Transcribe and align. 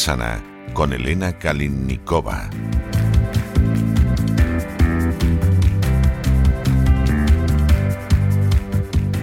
Sana 0.00 0.42
con 0.72 0.94
Elena 0.94 1.38
Kalinnikova. 1.38 2.48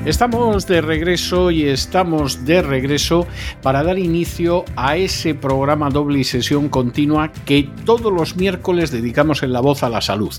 Estamos 0.06 0.68
de 0.68 0.82
regreso 0.82 1.50
y 1.50 1.64
estamos 1.64 2.46
de 2.46 2.62
regreso 2.62 3.28
para 3.64 3.82
dar 3.82 3.98
inicio 3.98 4.66
a 4.76 4.98
ese 4.98 5.34
programa 5.34 5.90
doble 5.90 6.20
y 6.20 6.24
sesión 6.24 6.70
continua 6.70 7.32
que 7.32 7.68
todos 7.84 8.14
los 8.14 8.38
miércoles 8.38 8.92
dedicamos 8.92 9.42
en 9.42 9.54
la 9.54 9.62
voz 9.62 9.82
a 9.82 9.90
la 9.90 10.02
salud. 10.02 10.34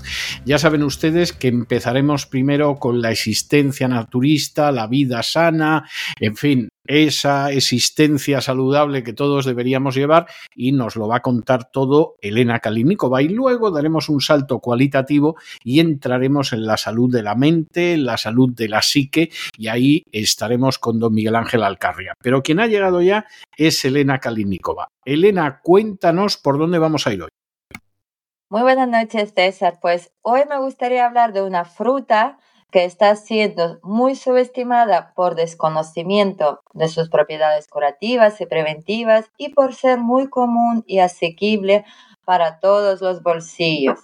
Ya 0.45 0.57
saben 0.57 0.83
ustedes 0.83 1.33
que 1.33 1.49
empezaremos 1.49 2.25
primero 2.25 2.77
con 2.77 3.01
la 3.01 3.11
existencia 3.11 3.89
naturista, 3.89 4.71
la 4.71 4.87
vida 4.87 5.21
sana, 5.21 5.87
en 6.19 6.35
fin, 6.37 6.69
esa 6.89 7.51
existencia 7.51 8.41
saludable 8.41 9.03
que 9.03 9.13
todos 9.13 9.45
deberíamos 9.45 9.93
llevar 9.93 10.25
y 10.55 10.71
nos 10.71 10.95
lo 10.95 11.07
va 11.07 11.17
a 11.17 11.21
contar 11.21 11.69
todo 11.69 12.15
Elena 12.19 12.59
Kalinikova 12.59 13.21
y 13.21 13.29
luego 13.29 13.69
daremos 13.69 14.09
un 14.09 14.21
salto 14.21 14.59
cualitativo 14.59 15.37
y 15.63 15.81
entraremos 15.81 16.51
en 16.51 16.65
la 16.65 16.77
salud 16.77 17.13
de 17.13 17.21
la 17.21 17.35
mente, 17.35 17.93
en 17.93 18.05
la 18.05 18.17
salud 18.17 18.51
de 18.55 18.69
la 18.69 18.81
psique 18.81 19.29
y 19.55 19.67
ahí 19.67 20.03
estaremos 20.11 20.79
con 20.79 20.99
don 20.99 21.13
Miguel 21.13 21.35
Ángel 21.35 21.61
Alcarria. 21.61 22.13
Pero 22.19 22.41
quien 22.41 22.59
ha 22.59 22.65
llegado 22.65 23.03
ya 23.03 23.27
es 23.55 23.85
Elena 23.85 24.17
Kalinikova. 24.17 24.87
Elena, 25.05 25.59
cuéntanos 25.61 26.37
por 26.37 26.57
dónde 26.57 26.79
vamos 26.79 27.05
a 27.05 27.13
ir 27.13 27.21
hoy. 27.21 27.29
Muy 28.49 28.63
buenas 28.63 28.89
noches, 28.89 29.31
César. 29.35 29.77
Pues 29.79 30.11
hoy 30.23 30.41
me 30.49 30.57
gustaría 30.57 31.05
hablar 31.05 31.33
de 31.33 31.43
una 31.43 31.65
fruta 31.65 32.39
que 32.71 32.85
está 32.85 33.15
siendo 33.15 33.79
muy 33.83 34.15
subestimada 34.15 35.13
por 35.15 35.35
desconocimiento 35.35 36.61
de 36.73 36.87
sus 36.87 37.09
propiedades 37.09 37.67
curativas 37.67 38.39
y 38.41 38.45
preventivas 38.45 39.31
y 39.37 39.49
por 39.49 39.73
ser 39.73 39.99
muy 39.99 40.29
común 40.29 40.83
y 40.85 40.99
asequible 40.99 41.85
para 42.25 42.59
todos 42.59 43.01
los 43.01 43.23
bolsillos. 43.23 43.99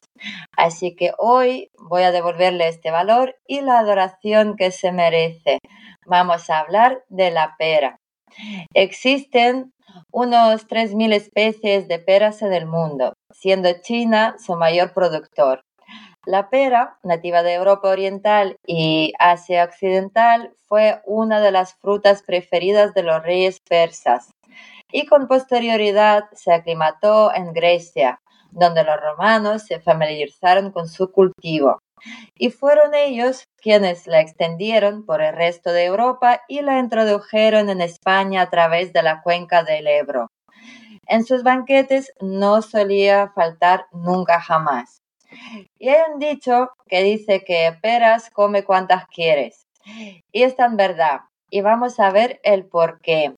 Así 0.57 0.95
que 0.95 1.11
hoy 1.19 1.69
voy 1.77 2.01
a 2.01 2.11
devolverle 2.11 2.67
este 2.67 2.89
valor 2.89 3.35
y 3.45 3.61
la 3.61 3.77
adoración 3.77 4.55
que 4.55 4.71
se 4.71 4.91
merece. 4.91 5.59
Vamos 6.07 6.49
a 6.49 6.59
hablar 6.59 7.03
de 7.09 7.29
la 7.29 7.55
pera. 7.59 7.99
Existen 8.73 9.73
unos 10.11 10.67
3.000 10.67 11.13
especies 11.13 11.87
de 11.87 11.99
peras 11.99 12.41
en 12.41 12.53
el 12.53 12.65
mundo, 12.65 13.13
siendo 13.31 13.69
China 13.81 14.35
su 14.39 14.55
mayor 14.55 14.93
productor. 14.93 15.64
La 16.25 16.49
pera, 16.49 16.97
nativa 17.03 17.43
de 17.43 17.53
Europa 17.53 17.89
Oriental 17.89 18.57
y 18.65 19.13
Asia 19.19 19.63
Occidental, 19.63 20.53
fue 20.67 21.01
una 21.05 21.39
de 21.39 21.51
las 21.51 21.75
frutas 21.75 22.23
preferidas 22.23 22.95
de 22.95 23.03
los 23.03 23.21
reyes 23.21 23.59
persas 23.59 24.31
y 24.91 25.05
con 25.05 25.27
posterioridad 25.27 26.23
se 26.33 26.51
aclimató 26.51 27.31
en 27.33 27.53
Grecia, 27.53 28.21
donde 28.49 28.83
los 28.83 28.99
romanos 28.99 29.63
se 29.67 29.79
familiarizaron 29.79 30.71
con 30.71 30.87
su 30.87 31.11
cultivo. 31.11 31.79
Y 32.35 32.49
fueron 32.49 32.95
ellos 32.95 33.45
quienes 33.57 34.07
la 34.07 34.19
extendieron 34.19 35.05
por 35.05 35.21
el 35.21 35.35
resto 35.35 35.71
de 35.71 35.85
Europa 35.85 36.41
y 36.47 36.61
la 36.61 36.79
introdujeron 36.79 37.69
en 37.69 37.81
España 37.81 38.41
a 38.41 38.49
través 38.49 38.93
de 38.93 39.03
la 39.03 39.21
cuenca 39.21 39.63
del 39.63 39.87
Ebro. 39.87 40.27
En 41.07 41.23
sus 41.23 41.43
banquetes 41.43 42.11
no 42.19 42.63
solía 42.63 43.31
faltar 43.35 43.85
nunca 43.91 44.39
jamás. 44.39 45.04
Y 45.77 45.89
hay 45.89 46.01
un 46.13 46.19
dicho 46.19 46.69
que 46.87 47.03
dice 47.03 47.43
que 47.43 47.77
peras 47.81 48.29
come 48.29 48.63
cuantas 48.63 49.07
quieres. 49.07 49.67
Y 50.31 50.43
es 50.43 50.55
tan 50.55 50.77
verdad. 50.77 51.21
Y 51.49 51.61
vamos 51.61 51.99
a 51.99 52.11
ver 52.11 52.39
el 52.43 52.65
por 52.65 52.99
qué. 53.01 53.35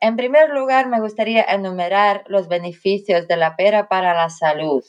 En 0.00 0.16
primer 0.16 0.50
lugar, 0.50 0.88
me 0.88 1.00
gustaría 1.00 1.42
enumerar 1.42 2.24
los 2.26 2.48
beneficios 2.48 3.26
de 3.28 3.36
la 3.36 3.56
pera 3.56 3.88
para 3.88 4.14
la 4.14 4.30
salud. 4.30 4.84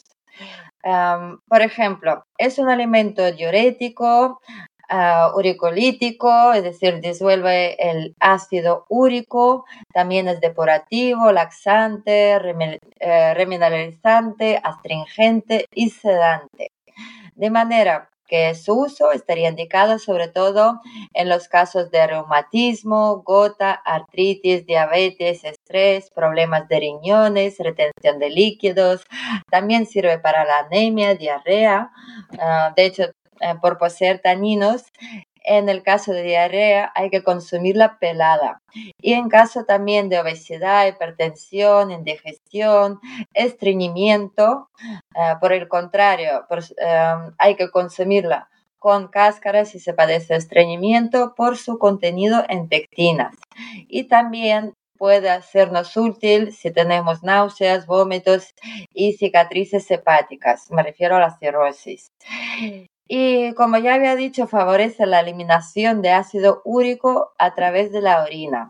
por 1.48 1.62
ejemplo, 1.62 2.24
es 2.38 2.60
un 2.60 2.70
alimento 2.70 3.32
diurético, 3.32 4.40
uh, 4.92 5.38
uricolítico, 5.38 6.54
es 6.54 6.64
decir, 6.64 7.00
disuelve 7.02 7.76
el 7.80 8.16
ácido 8.20 8.86
úrico, 8.90 9.66
también 9.94 10.28
es 10.28 10.40
depurativo, 10.42 11.32
laxante, 11.32 12.34
eh, 13.00 13.34
remineralizante, 13.34 14.60
astringente 14.64 15.66
y 15.74 15.90
sedante. 15.90 16.72
De 17.36 17.50
manera 17.50 18.10
que 18.28 18.54
su 18.56 18.74
uso 18.74 19.12
estaría 19.12 19.50
indicado 19.50 20.00
sobre 20.00 20.28
todo 20.28 20.82
en 21.14 21.30
los 21.30 21.48
casos 21.48 21.90
de 21.92 22.06
reumatismo, 22.08 23.24
gota, 23.24 23.72
artritis, 23.72 24.66
diabetes, 24.66 25.44
estrés, 25.44 26.12
problemas 26.12 26.68
de 26.68 26.80
riñones, 26.80 27.58
retención 27.60 28.20
de 28.20 28.30
líquidos. 28.30 29.06
También 29.50 29.86
sirve 29.86 30.20
para 30.20 30.46
la 30.46 30.60
anemia, 30.60 31.16
diarrea. 31.16 31.92
Ah, 32.40 32.74
de 32.76 32.86
hecho, 32.86 33.04
eh, 33.42 33.56
por 33.62 33.78
poseer 33.78 34.20
taninos, 34.20 34.84
en 35.48 35.70
el 35.70 35.82
caso 35.82 36.12
de 36.12 36.24
diarrea 36.24 36.92
hay 36.94 37.10
que 37.10 37.24
consumirla 37.24 37.98
pelada. 38.00 38.62
Y 39.02 39.14
en 39.14 39.30
caso 39.30 39.64
también 39.64 40.10
de 40.10 40.20
obesidad, 40.20 40.88
hipertensión, 40.88 41.90
indigestión, 41.92 43.00
estreñimiento, 43.34 44.70
eh, 45.16 45.36
por 45.40 45.54
el 45.54 45.68
contrario, 45.70 46.46
em, 46.78 47.34
hay 47.38 47.56
que 47.56 47.72
consumirla 47.72 48.50
con 48.78 49.08
cáscara 49.08 49.66
si 49.66 49.80
se 49.80 49.94
padece 49.94 50.36
estreñimiento 50.36 51.34
por 51.36 51.58
su 51.58 51.80
contenido 51.80 52.44
en 52.50 52.68
pectinas. 52.68 53.34
Y 53.88 54.04
también 54.04 54.74
puede 54.98 55.30
hacernos 55.30 55.96
útil 55.96 56.52
si 56.52 56.72
tenemos 56.72 57.24
náuseas, 57.24 57.86
vómitos 57.86 58.54
y 58.94 59.14
cicatrices 59.14 59.90
hepáticas. 59.92 60.70
Me 60.72 60.84
refiero 60.84 61.16
a 61.16 61.20
la 61.20 61.38
cirrosis 61.38 62.08
y 63.08 63.54
como 63.54 63.78
ya 63.78 63.96
había 63.96 64.16
dicho, 64.16 64.48
favorece 64.48 65.06
la 65.06 65.22
eliminación 65.22 66.02
de 66.02 66.12
ácido 66.12 66.62
úrico 66.66 67.34
a 67.38 67.54
través 67.56 67.92
de 67.92 68.02
la 68.02 68.24
orina. 68.24 68.70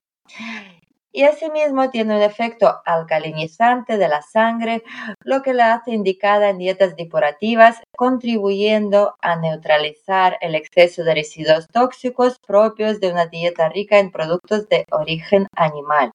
Y 1.11 1.23
asimismo 1.23 1.89
tiene 1.89 2.15
un 2.15 2.21
efecto 2.21 2.79
alcalinizante 2.85 3.97
de 3.97 4.07
la 4.07 4.21
sangre, 4.21 4.83
lo 5.23 5.41
que 5.41 5.55
la 5.55 5.73
hace 5.73 5.91
indicada 5.91 6.49
en 6.49 6.59
dietas 6.59 6.95
depurativas, 6.95 7.81
contribuyendo 7.95 9.15
a 9.21 9.35
neutralizar 9.35 10.37
el 10.41 10.53
exceso 10.53 11.03
de 11.03 11.15
residuos 11.15 11.67
tóxicos 11.69 12.37
propios 12.45 12.99
de 12.99 13.11
una 13.11 13.25
dieta 13.25 13.67
rica 13.69 13.97
en 13.97 14.11
productos 14.11 14.69
de 14.69 14.85
origen 14.91 15.47
animal. 15.55 16.11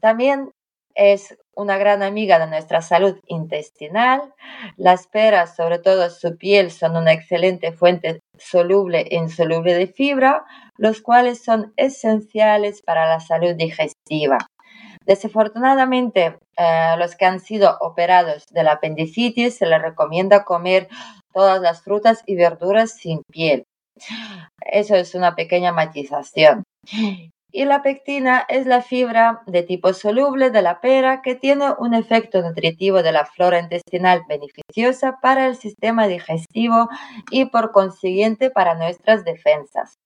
También 0.00 0.52
es 0.94 1.36
una 1.60 1.78
gran 1.78 2.02
amiga 2.02 2.38
de 2.38 2.46
nuestra 2.46 2.82
salud 2.82 3.18
intestinal. 3.26 4.34
Las 4.76 5.06
peras, 5.06 5.54
sobre 5.54 5.78
todo 5.78 6.08
su 6.10 6.36
piel, 6.36 6.70
son 6.70 6.96
una 6.96 7.12
excelente 7.12 7.72
fuente 7.72 8.20
soluble 8.38 9.06
e 9.10 9.16
insoluble 9.16 9.74
de 9.74 9.86
fibra, 9.86 10.44
los 10.76 11.02
cuales 11.02 11.44
son 11.44 11.72
esenciales 11.76 12.82
para 12.82 13.06
la 13.06 13.20
salud 13.20 13.54
digestiva. 13.54 14.38
Desafortunadamente, 15.06 16.38
eh, 16.56 16.94
los 16.98 17.16
que 17.16 17.26
han 17.26 17.40
sido 17.40 17.76
operados 17.80 18.46
de 18.50 18.62
la 18.64 18.72
apendicitis 18.72 19.56
se 19.56 19.66
les 19.66 19.80
recomienda 19.80 20.44
comer 20.44 20.88
todas 21.32 21.60
las 21.60 21.82
frutas 21.82 22.22
y 22.26 22.36
verduras 22.36 22.92
sin 22.92 23.22
piel. 23.30 23.64
Eso 24.60 24.94
es 24.94 25.14
una 25.14 25.34
pequeña 25.34 25.72
matización. 25.72 26.64
Y 27.52 27.64
la 27.64 27.82
pectina 27.82 28.44
es 28.48 28.66
la 28.66 28.80
fibra 28.80 29.42
de 29.46 29.62
tipo 29.62 29.92
soluble 29.92 30.50
de 30.50 30.62
la 30.62 30.80
pera 30.80 31.20
que 31.22 31.34
tiene 31.34 31.72
un 31.78 31.94
efecto 31.94 32.42
nutritivo 32.42 33.02
de 33.02 33.12
la 33.12 33.26
flora 33.26 33.58
intestinal 33.58 34.22
beneficiosa 34.28 35.18
para 35.20 35.46
el 35.46 35.56
sistema 35.56 36.06
digestivo 36.06 36.88
y 37.30 37.46
por 37.46 37.72
consiguiente 37.72 38.50
para 38.50 38.74
nuestras 38.74 39.24
defensas. 39.24 39.98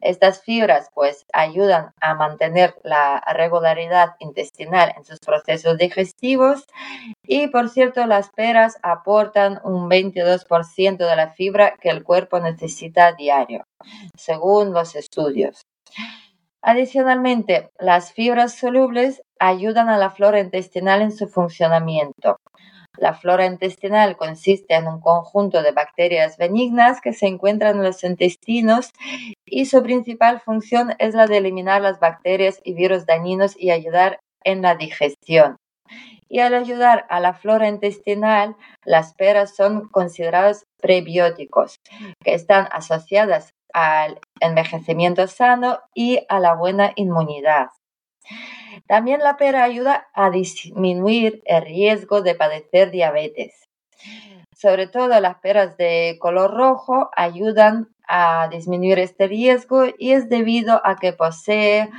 Estas 0.00 0.42
fibras 0.42 0.90
pues 0.92 1.24
ayudan 1.32 1.92
a 2.00 2.14
mantener 2.14 2.74
la 2.82 3.22
regularidad 3.34 4.16
intestinal 4.18 4.92
en 4.96 5.04
sus 5.04 5.18
procesos 5.20 5.78
digestivos 5.78 6.66
y 7.22 7.46
por 7.48 7.68
cierto 7.68 8.06
las 8.06 8.30
peras 8.30 8.76
aportan 8.82 9.60
un 9.64 9.88
22% 9.88 10.96
de 10.96 11.16
la 11.16 11.30
fibra 11.30 11.76
que 11.80 11.90
el 11.90 12.02
cuerpo 12.02 12.40
necesita 12.40 13.12
diario, 13.12 13.64
según 14.16 14.72
los 14.72 14.96
estudios. 14.96 15.62
Adicionalmente, 16.62 17.70
las 17.78 18.12
fibras 18.12 18.54
solubles 18.54 19.22
ayudan 19.40 19.88
a 19.88 19.98
la 19.98 20.10
flora 20.10 20.38
intestinal 20.38 21.02
en 21.02 21.10
su 21.10 21.28
funcionamiento. 21.28 22.38
La 22.98 23.14
flora 23.14 23.46
intestinal 23.46 24.16
consiste 24.16 24.74
en 24.74 24.86
un 24.86 25.00
conjunto 25.00 25.62
de 25.62 25.72
bacterias 25.72 26.36
benignas 26.36 27.00
que 27.00 27.14
se 27.14 27.26
encuentran 27.26 27.78
en 27.78 27.82
los 27.82 28.04
intestinos 28.04 28.92
y 29.44 29.64
su 29.64 29.82
principal 29.82 30.40
función 30.40 30.94
es 30.98 31.14
la 31.14 31.26
de 31.26 31.38
eliminar 31.38 31.82
las 31.82 31.98
bacterias 31.98 32.60
y 32.62 32.74
virus 32.74 33.06
dañinos 33.06 33.58
y 33.58 33.70
ayudar 33.70 34.20
en 34.44 34.62
la 34.62 34.76
digestión. 34.76 35.56
Y 36.28 36.40
al 36.40 36.54
ayudar 36.54 37.06
a 37.10 37.18
la 37.18 37.34
flora 37.34 37.68
intestinal, 37.68 38.56
las 38.84 39.14
peras 39.14 39.56
son 39.56 39.88
consideradas 39.88 40.64
prebióticos, 40.80 41.80
que 42.22 42.34
están 42.34 42.68
asociadas 42.72 43.52
al 43.72 44.20
envejecimiento 44.40 45.26
sano 45.26 45.80
y 45.94 46.20
a 46.28 46.40
la 46.40 46.54
buena 46.54 46.92
inmunidad. 46.96 47.68
También 48.86 49.20
la 49.20 49.36
pera 49.36 49.64
ayuda 49.64 50.08
a 50.14 50.30
disminuir 50.30 51.42
el 51.44 51.62
riesgo 51.62 52.22
de 52.22 52.34
padecer 52.34 52.90
diabetes. 52.90 53.68
Sobre 54.54 54.86
todo 54.86 55.20
las 55.20 55.38
peras 55.38 55.76
de 55.76 56.18
color 56.20 56.52
rojo 56.52 57.10
ayudan 57.16 57.88
a 58.06 58.48
disminuir 58.48 58.98
este 58.98 59.26
riesgo 59.26 59.84
y 59.98 60.12
es 60.12 60.28
debido 60.28 60.80
a 60.84 60.96
que 60.96 61.12
posee 61.12 61.90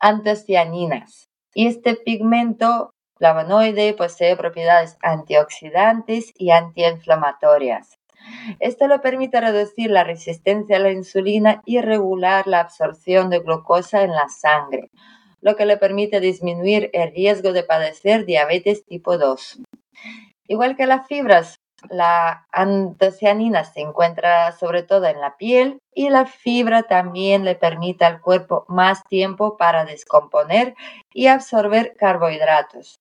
antocianinas. 0.00 1.28
Y 1.54 1.66
este 1.66 1.94
pigmento 1.96 2.90
flavonoide 3.16 3.94
posee 3.94 4.36
propiedades 4.36 4.96
antioxidantes 5.02 6.32
y 6.36 6.50
antiinflamatorias. 6.50 7.98
Esto 8.60 8.88
le 8.88 8.98
permite 8.98 9.40
reducir 9.40 9.90
la 9.90 10.04
resistencia 10.04 10.76
a 10.76 10.80
la 10.80 10.92
insulina 10.92 11.62
y 11.64 11.80
regular 11.80 12.46
la 12.46 12.60
absorción 12.60 13.30
de 13.30 13.40
glucosa 13.40 14.02
en 14.02 14.12
la 14.12 14.28
sangre, 14.28 14.90
lo 15.40 15.56
que 15.56 15.66
le 15.66 15.76
permite 15.76 16.20
disminuir 16.20 16.90
el 16.92 17.12
riesgo 17.12 17.52
de 17.52 17.62
padecer 17.62 18.24
diabetes 18.24 18.84
tipo 18.84 19.18
2. 19.18 19.60
Igual 20.46 20.76
que 20.76 20.86
las 20.86 21.06
fibras, 21.06 21.60
la 21.90 22.46
antocianina 22.50 23.64
se 23.64 23.80
encuentra 23.80 24.50
sobre 24.52 24.82
todo 24.82 25.06
en 25.06 25.20
la 25.20 25.36
piel 25.36 25.78
y 25.94 26.10
la 26.10 26.26
fibra 26.26 26.82
también 26.82 27.44
le 27.44 27.54
permite 27.54 28.04
al 28.04 28.20
cuerpo 28.20 28.64
más 28.68 29.04
tiempo 29.04 29.56
para 29.56 29.84
descomponer 29.84 30.74
y 31.12 31.28
absorber 31.28 31.94
carbohidratos, 31.96 32.97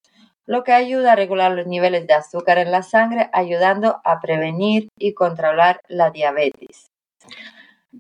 lo 0.48 0.64
que 0.64 0.72
ayuda 0.72 1.12
a 1.12 1.16
regular 1.16 1.52
los 1.52 1.68
niveles 1.68 2.08
de 2.08 2.14
azúcar 2.14 2.58
en 2.58 2.72
la 2.72 2.82
sangre, 2.82 3.30
ayudando 3.34 4.02
a 4.04 4.20
prevenir 4.22 4.88
y 4.98 5.14
controlar 5.14 5.82
la 5.90 6.10
diabetes. 6.10 6.88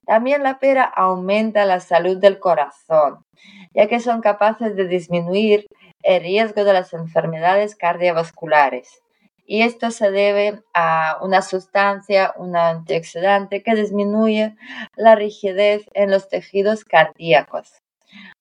También 0.05 0.44
la 0.44 0.57
pera 0.57 0.83
aumenta 0.83 1.65
la 1.65 1.81
salud 1.81 2.17
del 2.17 2.39
corazón, 2.39 3.25
ya 3.73 3.88
que 3.88 3.99
son 3.99 4.21
capaces 4.21 4.75
de 4.77 4.88
disminuir 4.88 5.67
el 6.03 6.21
riesgo 6.21 6.63
de 6.63 6.73
las 6.73 6.94
enfermedades 6.94 7.75
cardiovasculares. 7.75 9.01
Y 9.45 9.63
esto 9.63 9.91
se 9.91 10.11
debe 10.11 10.61
a 10.73 11.17
una 11.21 11.41
sustancia, 11.41 12.33
un 12.38 12.55
antioxidante 12.55 13.61
que 13.61 13.75
disminuye 13.75 14.55
la 14.95 15.15
rigidez 15.15 15.85
en 15.93 16.11
los 16.11 16.29
tejidos 16.29 16.85
cardíacos. 16.85 17.81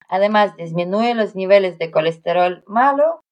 Además, 0.08 0.56
disminuye 0.56 1.14
los 1.14 1.34
niveles 1.34 1.78
de 1.78 1.90
colesterol 1.90 2.62
malo, 2.66 3.24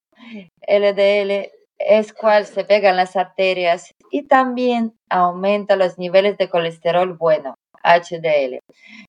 LDL, 0.66 1.50
es 1.78 2.12
cual 2.12 2.46
se 2.46 2.64
pega 2.64 2.90
en 2.90 2.96
las 2.96 3.16
arterias 3.16 3.92
y 4.10 4.22
también 4.22 4.94
aumenta 5.10 5.76
los 5.76 5.98
niveles 5.98 6.38
de 6.38 6.48
colesterol 6.48 7.16
bueno. 7.16 7.54
HDL, 7.84 8.60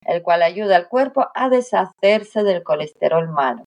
el 0.06 0.21
cual 0.21 0.44
ayuda 0.44 0.75
al 0.75 0.89
cuerpo 0.89 1.29
a 1.33 1.50
deshacerse 1.50 2.44
del 2.44 2.62
colesterol 2.63 3.29
malo. 3.29 3.63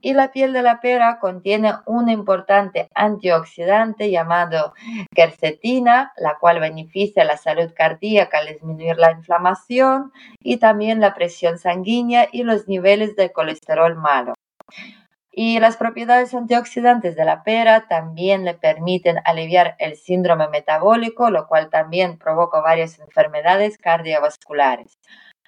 Y 0.00 0.12
la 0.12 0.30
piel 0.30 0.52
de 0.52 0.62
la 0.62 0.80
pera 0.80 1.18
contiene 1.18 1.72
un 1.86 2.08
importante 2.08 2.88
antioxidante 2.94 4.10
llamado 4.10 4.74
quercetina, 5.12 6.12
la 6.16 6.36
cual 6.38 6.60
beneficia 6.60 7.24
la 7.24 7.36
salud 7.36 7.72
cardíaca 7.74 8.38
al 8.38 8.46
disminuir 8.46 8.96
la 8.96 9.12
inflamación 9.12 10.12
y 10.38 10.58
también 10.58 11.00
la 11.00 11.14
presión 11.14 11.58
sanguínea 11.58 12.28
y 12.30 12.44
los 12.44 12.68
niveles 12.68 13.16
de 13.16 13.32
colesterol 13.32 13.96
malo. 13.96 14.34
Y 15.32 15.60
las 15.60 15.76
propiedades 15.76 16.34
antioxidantes 16.34 17.14
de 17.14 17.24
la 17.24 17.44
pera 17.44 17.86
también 17.88 18.44
le 18.44 18.54
permiten 18.54 19.18
aliviar 19.24 19.76
el 19.78 19.96
síndrome 19.96 20.48
metabólico, 20.48 21.30
lo 21.30 21.46
cual 21.46 21.70
también 21.70 22.18
provoca 22.18 22.60
varias 22.60 22.98
enfermedades 22.98 23.78
cardiovasculares, 23.78 24.98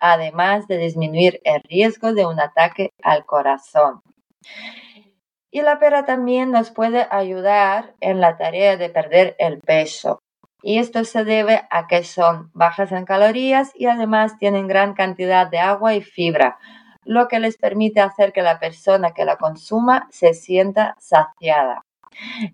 además 0.00 0.69
de 0.69 0.79
disminuir 0.79 1.40
el 1.44 1.62
riesgo 1.62 2.12
de 2.12 2.26
un 2.26 2.38
ataque 2.38 2.90
al 3.02 3.25
corazón. 3.25 4.02
Y 5.50 5.62
la 5.62 5.79
pera 5.79 6.05
también 6.05 6.50
nos 6.50 6.70
puede 6.70 7.06
ayudar 7.11 7.94
en 8.00 8.20
la 8.20 8.37
tarea 8.37 8.76
de 8.76 8.88
perder 8.88 9.34
el 9.38 9.58
peso. 9.58 10.20
Y 10.62 10.79
esto 10.79 11.05
se 11.05 11.25
debe 11.25 11.62
a 11.70 11.88
que 11.88 12.05
son 12.05 12.50
bajas 12.55 12.93
en 12.93 13.05
calorías 13.05 13.73
y 13.75 13.87
además 13.87 14.38
tienen 14.38 14.69
gran 14.69 14.94
cantidad 14.94 15.49
de 15.49 15.58
agua 15.58 15.94
y 15.94 16.02
fibra, 16.02 16.58
lo 17.05 17.29
que 17.29 17.41
les 17.41 17.57
permite 17.57 18.01
hacer 18.01 18.33
que 18.33 18.43
la 18.43 18.59
persona 18.59 19.13
que 19.13 19.25
la 19.25 19.37
consuma 19.37 20.09
se 20.11 20.35
sienta 20.35 20.97
saciada. 20.99 21.83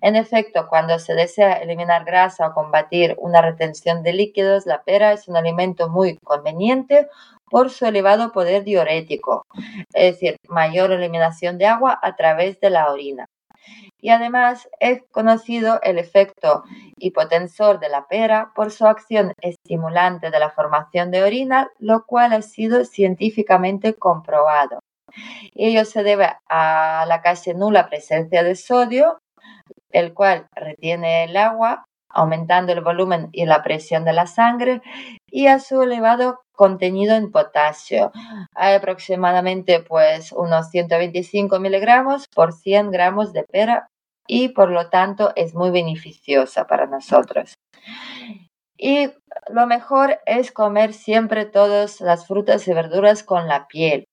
En 0.01 0.15
efecto, 0.15 0.69
cuando 0.69 0.99
se 0.99 1.15
desea 1.15 1.55
eliminar 1.55 2.05
grasa 2.05 2.47
o 2.47 2.55
combatir 2.55 3.17
una 3.19 3.43
retención 3.43 4.03
de 4.03 4.13
líquidos, 4.13 4.67
la 4.67 4.83
pera 4.83 5.13
es 5.13 5.27
un 5.29 5.37
alimento 5.37 5.89
muy 5.89 6.17
conveniente 6.19 7.09
por 7.51 7.71
su 7.71 7.87
elevado 7.87 8.31
poder 8.31 8.63
diurético, 8.63 9.47
es 9.95 10.15
decir, 10.15 10.37
mayor 10.49 10.93
eliminación 10.93 11.59
de 11.59 11.67
agua 11.67 11.99
a 12.03 12.15
través 12.15 12.61
de 12.61 12.71
la 12.71 12.93
orina 12.93 13.27
y 14.01 14.11
además 14.11 14.69
es 14.81 15.03
conocido 15.11 15.81
el 15.83 15.99
efecto 15.99 16.65
hipotensor 16.97 17.81
de 17.81 17.89
la 17.89 18.07
pera 18.07 18.53
por 18.55 18.71
su 18.71 18.87
acción 18.87 19.33
estimulante 19.41 20.31
de 20.31 20.39
la 20.39 20.51
formación 20.51 21.11
de 21.11 21.23
orina, 21.23 21.71
lo 21.79 22.05
cual 22.05 22.33
ha 22.33 22.43
sido 22.43 22.85
científicamente 22.85 23.95
comprobado. 23.95 24.81
Ello 25.55 25.85
se 25.85 26.03
debe 26.03 26.29
a 26.49 27.05
la 27.09 27.23
casi 27.23 27.55
nula 27.55 27.89
presencia 27.89 28.43
de 28.43 28.55
sodio, 28.55 29.19
el 29.91 30.15
cual 30.15 30.47
retiene 30.55 31.25
el 31.25 31.37
agua, 31.37 31.88
aumentando 32.09 32.73
el 32.73 32.81
volumen 32.81 33.29
y 33.33 33.47
la 33.47 33.63
presión 33.63 34.05
de 34.05 34.13
la 34.13 34.27
sangre, 34.27 34.83
y 35.31 35.47
a 35.47 35.59
su 35.59 35.83
elevado 35.83 36.41
contenido 36.53 37.15
en 37.15 37.31
potasio. 37.31 38.11
Hay 38.55 38.75
aproximadamente 38.75 39.81
pues 39.81 40.33
unos 40.33 40.71
125 40.71 41.61
miligramos 41.61 42.27
por 42.35 42.53
100 42.53 42.91
gramos 42.91 43.33
de 43.33 43.45
pera 43.45 43.89
y 44.27 44.49
por 44.51 44.71
lo 44.71 44.91
tanto 44.91 45.33
es 45.37 45.55
muy 45.55 45.71
beneficiosa 45.71 46.67
para 46.67 46.87
nosotros. 46.87 47.55
Y 48.77 49.11
lo 49.49 49.67
mejor 49.67 50.21
es 50.27 50.53
comer 50.53 50.93
siempre 50.93 51.47
todas 51.47 52.01
las 52.01 52.27
frutas 52.27 52.67
y 52.69 52.73
verduras 52.73 53.23
con 53.25 53.49
la 53.49 53.67
piel. 53.67 54.05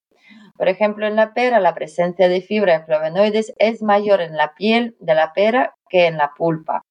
Por 0.57 0.69
ejemplo, 0.69 1.05
en 1.05 1.15
la 1.15 1.33
pera 1.33 1.59
la 1.59 1.75
presencia 1.75 2.29
de 2.29 2.41
fibra 2.41 2.77
y 2.77 2.85
flavonoides 2.85 3.53
es 3.57 3.81
mayor 3.81 4.21
en 4.21 4.37
la 4.37 4.53
piel 4.55 4.95
de 4.99 5.13
la 5.13 5.33
pera 5.33 5.75
que 5.89 6.07
en 6.07 6.17
la 6.17 6.31
pulpa. 6.35 6.81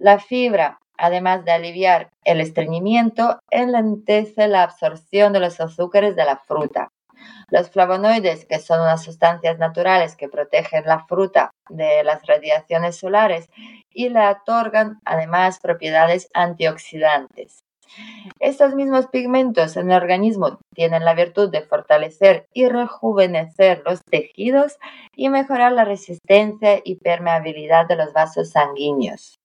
La 0.00 0.18
fibra 0.18 0.80
además 1.00 1.44
de 1.44 1.52
aliviar 1.52 2.10
el 2.24 2.40
estreñimiento, 2.40 3.40
enlentece 3.50 4.46
la 4.46 4.62
absorción 4.62 5.32
de 5.32 5.40
los 5.40 5.60
azúcares 5.60 6.14
de 6.14 6.24
la 6.24 6.36
fruta. 6.36 6.88
Los 7.48 7.70
flavonoides, 7.70 8.46
que 8.46 8.58
son 8.58 8.80
unas 8.80 9.02
sustancias 9.02 9.58
naturales 9.58 10.16
que 10.16 10.28
protegen 10.28 10.84
la 10.86 11.04
fruta 11.06 11.50
de 11.68 12.04
las 12.04 12.24
radiaciones 12.26 12.96
solares 12.96 13.48
y 13.92 14.08
le 14.08 14.26
otorgan 14.28 15.00
además 15.04 15.58
propiedades 15.60 16.28
antioxidantes. 16.32 17.64
Estos 18.38 18.74
mismos 18.74 19.08
pigmentos 19.08 19.76
en 19.76 19.90
el 19.90 19.96
organismo 20.00 20.60
tienen 20.74 21.04
la 21.04 21.14
virtud 21.14 21.50
de 21.50 21.62
fortalecer 21.62 22.46
y 22.54 22.68
rejuvenecer 22.68 23.82
los 23.84 24.00
tejidos 24.04 24.78
y 25.16 25.28
mejorar 25.28 25.72
la 25.72 25.84
resistencia 25.84 26.80
y 26.84 26.96
permeabilidad 26.96 27.88
de 27.88 27.96
los 27.96 28.12
vasos 28.12 28.50
sanguíneos 28.50 29.39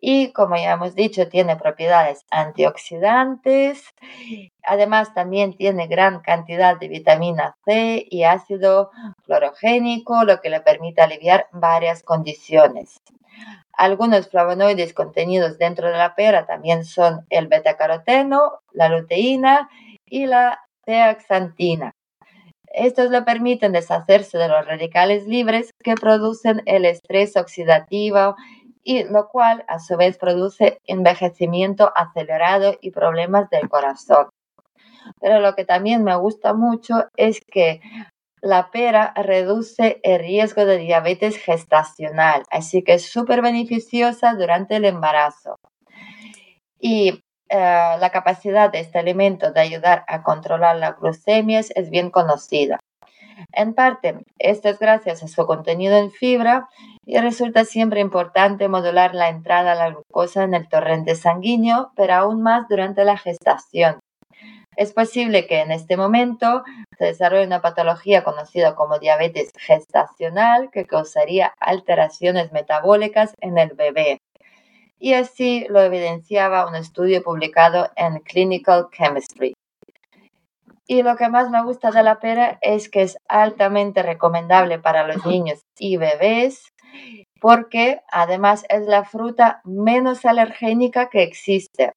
y 0.00 0.32
como 0.32 0.56
ya 0.56 0.72
hemos 0.72 0.94
dicho 0.94 1.28
tiene 1.28 1.56
propiedades 1.56 2.24
antioxidantes, 2.30 3.84
además 4.62 5.12
también 5.12 5.54
tiene 5.54 5.86
gran 5.88 6.20
cantidad 6.20 6.78
de 6.78 6.88
vitamina 6.88 7.56
C 7.66 8.06
y 8.08 8.24
ácido 8.24 8.90
clorogénico, 9.24 10.24
lo 10.24 10.40
que 10.40 10.48
le 10.48 10.62
permite 10.62 11.02
aliviar 11.02 11.48
varias 11.52 12.02
condiciones. 12.02 13.02
Algunos 13.72 14.28
flavonoides 14.28 14.94
contenidos 14.94 15.58
dentro 15.58 15.88
de 15.88 15.98
la 15.98 16.14
pera 16.14 16.46
también 16.46 16.84
son 16.84 17.26
el 17.28 17.46
betacaroteno, 17.48 18.60
la 18.72 18.88
luteína 18.88 19.68
y 20.06 20.26
la 20.26 20.60
teaxantina. 20.84 21.92
Estos 22.72 23.10
le 23.10 23.22
permiten 23.22 23.72
deshacerse 23.72 24.38
de 24.38 24.48
los 24.48 24.64
radicales 24.64 25.26
libres 25.26 25.70
que 25.82 25.94
producen 25.94 26.62
el 26.66 26.84
estrés 26.84 27.36
oxidativo 27.36 28.36
y 28.82 29.04
lo 29.04 29.28
cual 29.28 29.64
a 29.68 29.78
su 29.78 29.96
vez 29.96 30.18
produce 30.18 30.78
envejecimiento 30.86 31.92
acelerado 31.94 32.76
y 32.80 32.90
problemas 32.90 33.50
del 33.50 33.68
corazón. 33.68 34.28
Pero 35.20 35.40
lo 35.40 35.54
que 35.54 35.64
también 35.64 36.04
me 36.04 36.16
gusta 36.16 36.54
mucho 36.54 37.06
es 37.16 37.40
que 37.40 37.80
la 38.42 38.70
pera 38.70 39.12
reduce 39.16 40.00
el 40.02 40.20
riesgo 40.20 40.64
de 40.64 40.78
diabetes 40.78 41.36
gestacional, 41.36 42.42
así 42.50 42.82
que 42.82 42.94
es 42.94 43.06
súper 43.06 43.42
beneficiosa 43.42 44.34
durante 44.34 44.76
el 44.76 44.86
embarazo. 44.86 45.56
Y 46.78 47.22
eh, 47.50 47.96
la 47.98 48.10
capacidad 48.10 48.70
de 48.70 48.80
este 48.80 48.98
alimento 48.98 49.52
de 49.52 49.60
ayudar 49.60 50.04
a 50.08 50.22
controlar 50.22 50.76
la 50.76 50.92
glucemia 50.92 51.60
es 51.60 51.90
bien 51.90 52.10
conocida. 52.10 52.80
En 53.52 53.74
parte, 53.74 54.18
esto 54.38 54.68
es 54.68 54.78
gracias 54.78 55.22
a 55.22 55.28
su 55.28 55.44
contenido 55.46 55.96
en 55.96 56.10
fibra 56.10 56.68
y 57.04 57.18
resulta 57.18 57.64
siempre 57.64 58.00
importante 58.00 58.68
modular 58.68 59.14
la 59.14 59.28
entrada 59.28 59.72
de 59.72 59.78
la 59.78 59.90
glucosa 59.90 60.44
en 60.44 60.54
el 60.54 60.68
torrente 60.68 61.16
sanguíneo, 61.16 61.90
pero 61.96 62.14
aún 62.14 62.42
más 62.42 62.68
durante 62.68 63.04
la 63.04 63.16
gestación. 63.16 63.98
Es 64.76 64.92
posible 64.92 65.46
que 65.46 65.60
en 65.60 65.72
este 65.72 65.96
momento 65.96 66.62
se 66.96 67.06
desarrolle 67.06 67.46
una 67.46 67.60
patología 67.60 68.22
conocida 68.22 68.76
como 68.76 68.98
diabetes 68.98 69.50
gestacional 69.56 70.70
que 70.70 70.86
causaría 70.86 71.52
alteraciones 71.58 72.52
metabólicas 72.52 73.34
en 73.40 73.58
el 73.58 73.74
bebé. 73.74 74.18
Y 74.98 75.14
así 75.14 75.66
lo 75.68 75.80
evidenciaba 75.80 76.68
un 76.68 76.76
estudio 76.76 77.22
publicado 77.22 77.90
en 77.96 78.20
Clinical 78.20 78.88
Chemistry. 78.92 79.54
Y 80.90 81.04
lo 81.04 81.14
que 81.14 81.28
más 81.28 81.50
me 81.50 81.62
gusta 81.62 81.92
de 81.92 82.02
la 82.02 82.18
pera 82.18 82.58
es 82.62 82.88
que 82.88 83.02
es 83.02 83.16
altamente 83.28 84.02
recomendable 84.02 84.80
para 84.80 85.06
los 85.06 85.24
niños 85.24 85.60
y 85.78 85.96
bebés 85.98 86.64
porque 87.40 88.00
además 88.10 88.64
es 88.68 88.88
la 88.88 89.04
fruta 89.04 89.60
menos 89.62 90.24
alergénica 90.24 91.08
que 91.08 91.22
existe. 91.22 91.92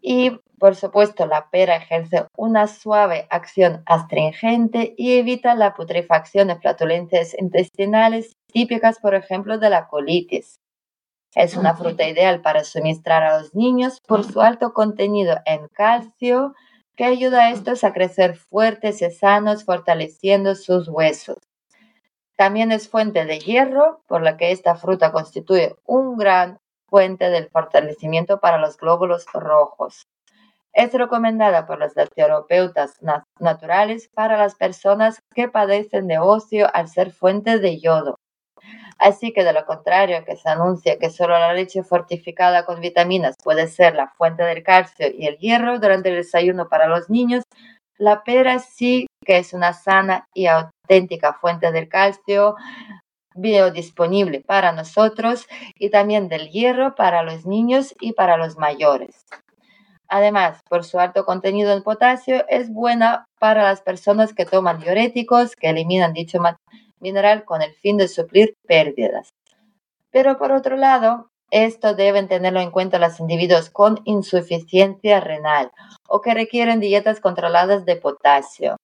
Y 0.00 0.38
por 0.60 0.76
supuesto, 0.76 1.26
la 1.26 1.50
pera 1.50 1.74
ejerce 1.74 2.28
una 2.36 2.68
suave 2.68 3.26
acción 3.28 3.82
astringente 3.86 4.94
y 4.96 5.18
evita 5.18 5.56
la 5.56 5.74
putrefacción 5.74 6.46
de 6.46 6.60
flatulencias 6.60 7.34
intestinales 7.36 8.34
típicas, 8.52 9.00
por 9.00 9.16
ejemplo, 9.16 9.58
de 9.58 9.70
la 9.70 9.88
colitis. 9.88 10.60
Es 11.34 11.56
una 11.56 11.74
fruta 11.74 12.06
ideal 12.06 12.40
para 12.40 12.62
suministrar 12.62 13.24
a 13.24 13.38
los 13.38 13.52
niños 13.52 13.98
por 14.06 14.22
su 14.22 14.40
alto 14.40 14.72
contenido 14.72 15.38
en 15.44 15.66
calcio, 15.66 16.54
que 16.96 17.04
ayuda 17.04 17.44
a 17.44 17.50
estos 17.50 17.84
a 17.84 17.92
crecer 17.92 18.36
fuertes 18.36 19.02
y 19.02 19.10
sanos, 19.10 19.64
fortaleciendo 19.64 20.54
sus 20.54 20.88
huesos. 20.88 21.38
También 22.36 22.72
es 22.72 22.88
fuente 22.88 23.24
de 23.24 23.38
hierro, 23.38 24.02
por 24.06 24.22
lo 24.22 24.36
que 24.36 24.50
esta 24.50 24.74
fruta 24.74 25.12
constituye 25.12 25.76
un 25.84 26.16
gran 26.16 26.58
fuente 26.88 27.30
del 27.30 27.48
fortalecimiento 27.48 28.40
para 28.40 28.58
los 28.58 28.76
glóbulos 28.76 29.26
rojos. 29.32 30.08
Es 30.72 30.92
recomendada 30.92 31.66
por 31.66 31.78
los 31.78 31.94
terapeutas 31.94 32.98
naturales 33.38 34.08
para 34.12 34.36
las 34.36 34.56
personas 34.56 35.22
que 35.32 35.48
padecen 35.48 36.08
de 36.08 36.18
ocio 36.18 36.68
al 36.74 36.88
ser 36.88 37.12
fuente 37.12 37.60
de 37.60 37.80
yodo. 37.80 38.18
Así 39.04 39.34
que 39.34 39.44
de 39.44 39.52
lo 39.52 39.66
contrario 39.66 40.24
que 40.24 40.34
se 40.34 40.48
anuncia 40.48 40.98
que 40.98 41.10
solo 41.10 41.38
la 41.38 41.52
leche 41.52 41.82
fortificada 41.82 42.64
con 42.64 42.80
vitaminas 42.80 43.34
puede 43.44 43.68
ser 43.68 43.94
la 43.94 44.08
fuente 44.08 44.44
del 44.44 44.62
calcio 44.62 45.08
y 45.14 45.26
el 45.26 45.36
hierro 45.36 45.78
durante 45.78 46.08
el 46.08 46.16
desayuno 46.16 46.70
para 46.70 46.86
los 46.86 47.10
niños, 47.10 47.44
la 47.98 48.24
pera 48.24 48.58
sí 48.60 49.06
que 49.22 49.36
es 49.36 49.52
una 49.52 49.74
sana 49.74 50.26
y 50.32 50.46
auténtica 50.46 51.34
fuente 51.34 51.70
del 51.70 51.90
calcio 51.90 52.56
biodisponible 53.34 54.40
para 54.40 54.72
nosotros 54.72 55.46
y 55.78 55.90
también 55.90 56.28
del 56.28 56.48
hierro 56.48 56.94
para 56.94 57.22
los 57.22 57.44
niños 57.44 57.94
y 58.00 58.14
para 58.14 58.38
los 58.38 58.56
mayores. 58.56 59.26
Además, 60.08 60.60
por 60.66 60.82
su 60.82 60.98
alto 60.98 61.26
contenido 61.26 61.74
en 61.74 61.82
potasio, 61.82 62.46
es 62.48 62.72
buena 62.72 63.26
para 63.38 63.64
las 63.64 63.82
personas 63.82 64.32
que 64.32 64.46
toman 64.46 64.78
diuréticos 64.78 65.56
que 65.56 65.68
eliminan 65.68 66.14
dicho 66.14 66.40
mineral 67.04 67.44
con 67.44 67.60
el 67.60 67.74
fin 67.74 67.98
de 67.98 68.08
suplir 68.08 68.56
pérdidas. 68.66 69.28
Pero 70.10 70.38
por 70.38 70.52
otro 70.52 70.76
lado, 70.76 71.28
esto 71.50 71.94
deben 71.94 72.26
tenerlo 72.28 72.60
en 72.60 72.70
cuenta 72.70 72.98
los 72.98 73.20
individuos 73.20 73.68
con 73.68 74.00
insuficiencia 74.04 75.20
renal 75.20 75.70
o 76.08 76.22
que 76.22 76.32
requieren 76.32 76.80
dietas 76.80 77.20
controladas 77.20 77.84
de 77.84 77.96
potasio. 77.96 78.76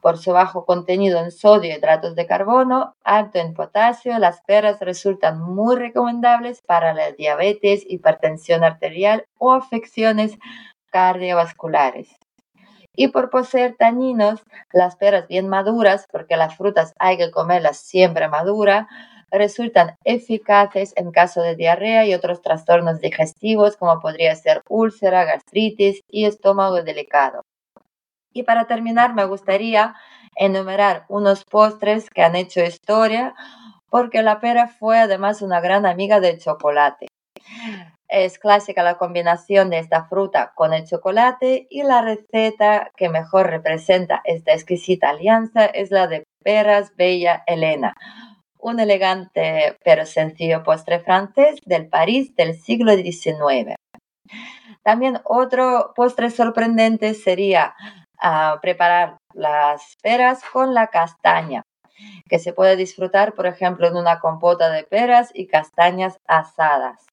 Por 0.00 0.16
su 0.16 0.32
bajo 0.32 0.64
contenido 0.64 1.18
en 1.18 1.30
sodio 1.30 1.72
y 1.72 1.74
hidratos 1.74 2.14
de 2.14 2.26
carbono, 2.26 2.94
alto 3.04 3.38
en 3.38 3.52
potasio, 3.52 4.18
las 4.18 4.40
peras 4.42 4.80
resultan 4.80 5.40
muy 5.40 5.76
recomendables 5.76 6.62
para 6.62 6.94
la 6.94 7.10
diabetes, 7.12 7.84
hipertensión 7.86 8.64
arterial 8.64 9.24
o 9.38 9.52
afecciones 9.52 10.38
cardiovasculares. 10.90 12.19
Y 12.94 13.08
por 13.08 13.30
poseer 13.30 13.76
taninos, 13.78 14.42
las 14.72 14.96
peras 14.96 15.28
bien 15.28 15.48
maduras, 15.48 16.06
porque 16.10 16.36
las 16.36 16.56
frutas 16.56 16.92
hay 16.98 17.16
que 17.16 17.30
comerlas 17.30 17.78
siempre 17.78 18.28
madura, 18.28 18.88
resultan 19.30 19.96
eficaces 20.04 20.92
en 20.96 21.12
caso 21.12 21.40
de 21.40 21.54
diarrea 21.56 22.04
y 22.04 22.14
otros 22.14 22.42
trastornos 22.42 23.00
digestivos 23.00 23.76
como 23.76 24.00
podría 24.00 24.34
ser 24.34 24.62
úlcera, 24.68 25.24
gastritis 25.24 26.00
y 26.08 26.24
estómago 26.24 26.82
delicado. 26.82 27.42
Y 28.32 28.44
para 28.44 28.66
terminar, 28.66 29.14
me 29.14 29.24
gustaría 29.24 29.94
enumerar 30.36 31.04
unos 31.08 31.44
postres 31.44 32.10
que 32.10 32.22
han 32.22 32.36
hecho 32.36 32.62
historia, 32.62 33.34
porque 33.90 34.22
la 34.22 34.40
pera 34.40 34.68
fue 34.68 34.98
además 34.98 35.42
una 35.42 35.60
gran 35.60 35.86
amiga 35.86 36.20
del 36.20 36.38
chocolate. 36.38 37.09
Es 38.12 38.40
clásica 38.40 38.82
la 38.82 38.98
combinación 38.98 39.70
de 39.70 39.78
esta 39.78 40.08
fruta 40.08 40.50
con 40.56 40.72
el 40.72 40.84
chocolate 40.84 41.68
y 41.70 41.84
la 41.84 42.02
receta 42.02 42.90
que 42.96 43.08
mejor 43.08 43.46
representa 43.46 44.20
esta 44.24 44.52
exquisita 44.52 45.10
alianza 45.10 45.66
es 45.66 45.92
la 45.92 46.08
de 46.08 46.24
peras 46.42 46.96
Bella 46.96 47.44
Elena, 47.46 47.94
un 48.58 48.80
elegante 48.80 49.76
pero 49.84 50.06
sencillo 50.06 50.64
postre 50.64 50.98
francés 50.98 51.60
del 51.64 51.88
París 51.88 52.34
del 52.34 52.56
siglo 52.56 52.96
XIX. 52.96 53.76
También 54.82 55.20
otro 55.22 55.92
postre 55.94 56.30
sorprendente 56.30 57.14
sería 57.14 57.76
a 58.18 58.58
preparar 58.60 59.18
las 59.34 59.94
peras 60.02 60.42
con 60.52 60.74
la 60.74 60.88
castaña, 60.88 61.62
que 62.28 62.40
se 62.40 62.52
puede 62.52 62.74
disfrutar, 62.74 63.34
por 63.34 63.46
ejemplo, 63.46 63.86
en 63.86 63.96
una 63.96 64.18
compota 64.18 64.68
de 64.68 64.82
peras 64.82 65.30
y 65.32 65.46
castañas 65.46 66.16
asadas. 66.26 67.06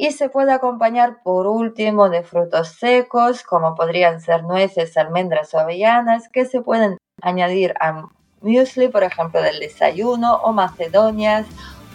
Y 0.00 0.12
se 0.12 0.30
puede 0.30 0.50
acompañar, 0.50 1.18
por 1.22 1.46
último, 1.46 2.08
de 2.08 2.22
frutos 2.22 2.68
secos, 2.68 3.42
como 3.42 3.74
podrían 3.74 4.22
ser 4.22 4.44
nueces, 4.44 4.96
almendras 4.96 5.52
o 5.52 5.58
avellanas, 5.58 6.30
que 6.30 6.46
se 6.46 6.62
pueden 6.62 6.96
añadir 7.20 7.74
a 7.80 8.08
muesli, 8.40 8.88
por 8.88 9.02
ejemplo, 9.02 9.42
del 9.42 9.60
desayuno, 9.60 10.36
o 10.36 10.54
macedonias, 10.54 11.44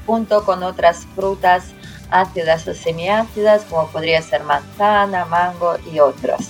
junto 0.06 0.46
con 0.46 0.62
otras 0.62 1.08
frutas 1.16 1.74
ácidas 2.12 2.68
o 2.68 2.76
semiácidas, 2.76 3.64
como 3.64 3.88
podría 3.88 4.22
ser 4.22 4.44
manzana, 4.44 5.26
mango 5.26 5.78
y 5.92 5.98
otros. 5.98 6.42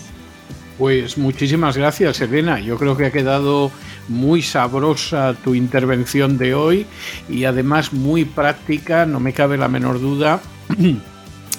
Pues 0.78 1.18
muchísimas 1.18 1.78
gracias, 1.78 2.20
Elena. 2.20 2.60
Yo 2.60 2.78
creo 2.78 2.98
que 2.98 3.06
ha 3.06 3.12
quedado 3.12 3.72
muy 4.10 4.42
sabrosa 4.42 5.34
tu 5.42 5.56
intervención 5.56 6.38
de 6.38 6.54
hoy 6.54 6.86
y 7.30 7.46
además 7.46 7.94
muy 7.94 8.26
práctica, 8.26 9.06
no 9.06 9.22
me 9.22 9.32
cabe 9.32 9.58
la 9.58 9.70
menor 9.70 10.02
duda 10.02 10.42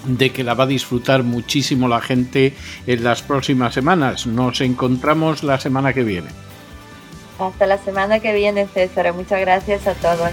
de 0.06 0.30
que 0.30 0.44
la 0.44 0.54
va 0.54 0.64
a 0.64 0.68
disfrutar 0.68 1.22
muchísimo 1.22 1.88
la 1.88 2.00
gente 2.00 2.54
en 2.86 3.04
las 3.04 3.22
próximas 3.22 3.74
semanas. 3.74 4.26
Nos 4.26 4.60
encontramos 4.60 5.42
la 5.42 5.60
semana 5.60 5.92
que 5.92 6.04
viene. 6.04 6.28
Hasta 7.38 7.66
la 7.66 7.78
semana 7.78 8.20
que 8.20 8.32
viene, 8.32 8.66
César. 8.66 9.12
Muchas 9.12 9.40
gracias 9.40 9.86
a 9.86 9.94
todos. 9.94 10.30